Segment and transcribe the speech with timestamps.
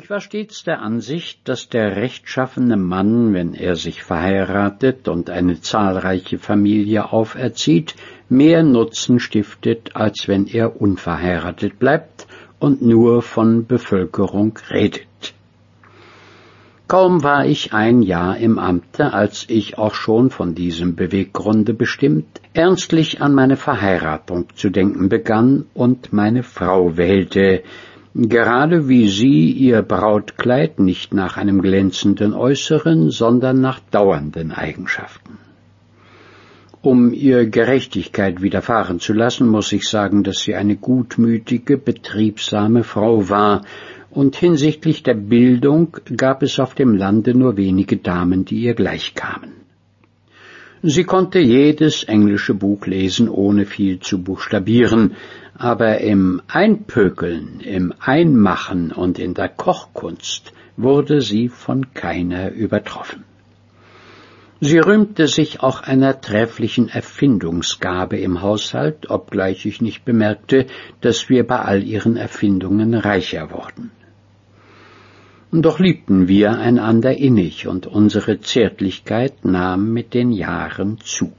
[0.00, 5.60] Ich war stets der Ansicht, dass der rechtschaffene Mann, wenn er sich verheiratet und eine
[5.60, 7.96] zahlreiche Familie auferzieht,
[8.28, 12.28] mehr Nutzen stiftet, als wenn er unverheiratet bleibt
[12.60, 15.34] und nur von Bevölkerung redet.
[16.86, 22.40] Kaum war ich ein Jahr im Amte, als ich auch schon von diesem Beweggrunde bestimmt,
[22.54, 27.64] ernstlich an meine Verheiratung zu denken begann und meine Frau wählte,
[28.14, 35.38] gerade wie sie ihr Brautkleid nicht nach einem glänzenden Äußeren, sondern nach dauernden Eigenschaften.
[36.80, 43.28] Um ihr Gerechtigkeit widerfahren zu lassen, muss ich sagen, dass sie eine gutmütige, betriebsame Frau
[43.28, 43.62] war,
[44.10, 49.57] und hinsichtlich der Bildung gab es auf dem Lande nur wenige Damen, die ihr gleichkamen.
[50.82, 55.16] Sie konnte jedes englische Buch lesen, ohne viel zu buchstabieren,
[55.56, 63.24] aber im Einpökeln, im Einmachen und in der Kochkunst wurde sie von keiner übertroffen.
[64.60, 70.66] Sie rühmte sich auch einer trefflichen Erfindungsgabe im Haushalt, obgleich ich nicht bemerkte,
[71.00, 73.90] dass wir bei all ihren Erfindungen reicher wurden.
[75.50, 81.32] Doch liebten wir einander innig und unsere Zärtlichkeit nahm mit den Jahren zu.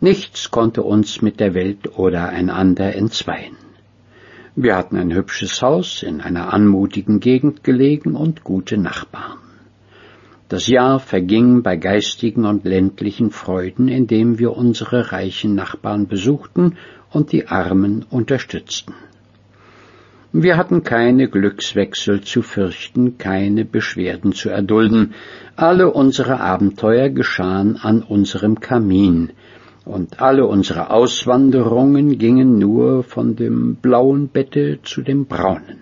[0.00, 3.56] Nichts konnte uns mit der Welt oder einander entzweien.
[4.56, 9.38] Wir hatten ein hübsches Haus in einer anmutigen Gegend gelegen und gute Nachbarn.
[10.48, 16.76] Das Jahr verging bei geistigen und ländlichen Freuden, indem wir unsere reichen Nachbarn besuchten
[17.10, 18.92] und die Armen unterstützten.
[20.34, 25.12] Wir hatten keine Glückswechsel zu fürchten, keine Beschwerden zu erdulden.
[25.56, 29.32] Alle unsere Abenteuer geschahen an unserem Kamin,
[29.84, 35.80] und alle unsere Auswanderungen gingen nur von dem blauen Bette zu dem braunen.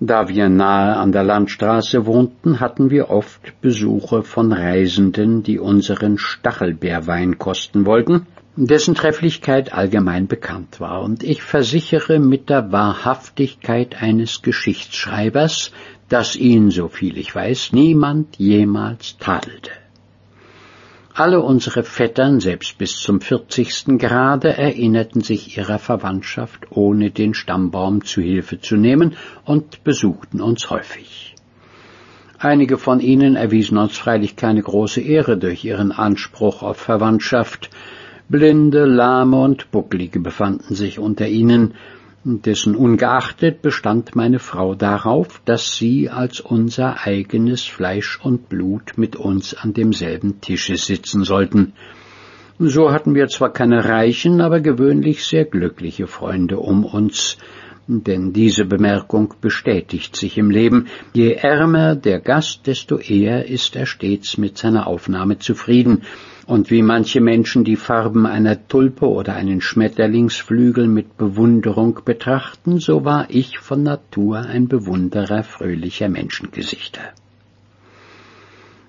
[0.00, 6.18] Da wir nahe an der Landstraße wohnten, hatten wir oft Besuche von Reisenden, die unseren
[6.18, 14.42] Stachelbeerwein kosten wollten, dessen Trefflichkeit allgemein bekannt war, und ich versichere mit der Wahrhaftigkeit eines
[14.42, 15.72] Geschichtsschreibers,
[16.08, 19.70] dass ihn, so viel ich weiß, niemand jemals tadelte.
[21.12, 28.04] Alle unsere Vettern, selbst bis zum vierzigsten Grade, erinnerten sich ihrer Verwandtschaft, ohne den Stammbaum
[28.04, 31.34] zu Hilfe zu nehmen, und besuchten uns häufig.
[32.38, 37.70] Einige von ihnen erwiesen uns freilich keine große Ehre durch ihren Anspruch auf Verwandtschaft.
[38.28, 41.74] Blinde, Lahme und Bucklige befanden sich unter ihnen,
[42.24, 49.14] dessen ungeachtet bestand meine Frau darauf, dass sie als unser eigenes Fleisch und Blut mit
[49.14, 51.74] uns an demselben Tische sitzen sollten.
[52.58, 57.36] So hatten wir zwar keine reichen, aber gewöhnlich sehr glückliche Freunde um uns,
[57.86, 60.88] denn diese Bemerkung bestätigt sich im Leben.
[61.12, 66.02] Je ärmer der Gast, desto eher ist er stets mit seiner Aufnahme zufrieden,
[66.46, 73.04] und wie manche Menschen die Farben einer Tulpe oder einen Schmetterlingsflügel mit Bewunderung betrachten, so
[73.04, 77.02] war ich von Natur ein Bewunderer fröhlicher Menschengesichter.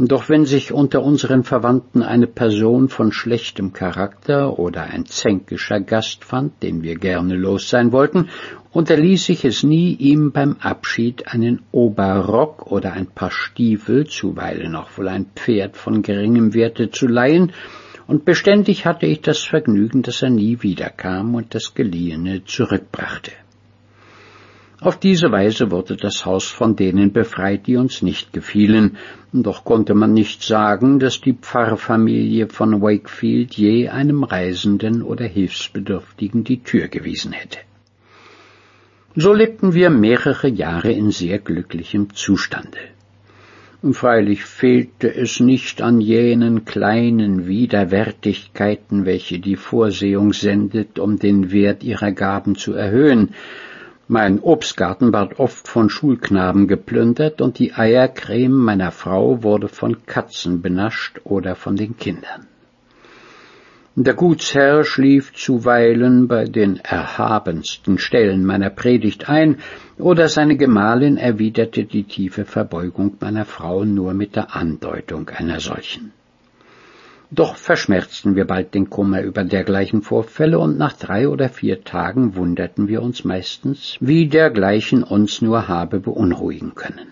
[0.00, 6.24] Doch wenn sich unter unseren Verwandten eine Person von schlechtem Charakter oder ein zänkischer Gast
[6.24, 8.28] fand, den wir gerne los sein wollten,
[8.70, 14.96] unterließ ich es nie, ihm beim Abschied einen Oberrock oder ein paar Stiefel, zuweilen auch
[14.96, 17.52] wohl ein Pferd von geringem Werte zu leihen,
[18.06, 23.32] und beständig hatte ich das Vergnügen, dass er nie wiederkam und das Geliehene zurückbrachte.
[24.80, 28.96] Auf diese Weise wurde das Haus von denen befreit, die uns nicht gefielen,
[29.32, 36.44] doch konnte man nicht sagen, dass die Pfarrfamilie von Wakefield je einem Reisenden oder Hilfsbedürftigen
[36.44, 37.58] die Tür gewiesen hätte.
[39.16, 42.78] So lebten wir mehrere Jahre in sehr glücklichem Zustande.
[43.90, 51.82] Freilich fehlte es nicht an jenen kleinen Widerwärtigkeiten, welche die Vorsehung sendet, um den Wert
[51.82, 53.34] ihrer Gaben zu erhöhen,
[54.08, 60.62] mein Obstgarten ward oft von Schulknaben geplündert und die Eiercreme meiner Frau wurde von Katzen
[60.62, 62.46] benascht oder von den Kindern.
[64.00, 69.56] Der Gutsherr schlief zuweilen bei den erhabensten Stellen meiner Predigt ein,
[69.98, 76.12] oder seine Gemahlin erwiderte die tiefe Verbeugung meiner Frau nur mit der Andeutung einer solchen.
[77.30, 82.36] Doch verschmerzten wir bald den Kummer über dergleichen Vorfälle, und nach drei oder vier Tagen
[82.36, 87.08] wunderten wir uns meistens, wie dergleichen uns nur habe beunruhigen können.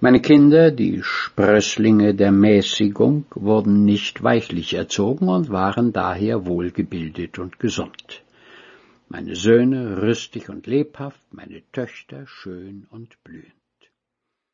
[0.00, 7.58] Meine Kinder, die Sprösslinge der Mäßigung, wurden nicht weichlich erzogen und waren daher wohlgebildet und
[7.58, 8.22] gesund.
[9.08, 13.55] meine Söhne rüstig und lebhaft, meine Töchter schön und blühend.